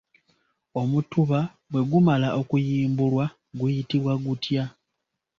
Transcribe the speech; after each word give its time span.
Omutuba 0.81 1.39
bwe 1.71 1.81
gumala 1.89 2.27
okuyimbulwa 2.41 3.25
guyitibwa 3.57 4.13
gutya? 4.23 4.63